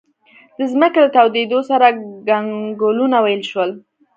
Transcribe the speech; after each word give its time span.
د 0.57 0.59
ځمکې 0.71 0.99
له 1.05 1.09
تودېدو 1.15 1.59
سره 1.69 1.87
کنګلونه 2.29 3.17
ویلې 3.21 3.45
شول. 3.51 3.69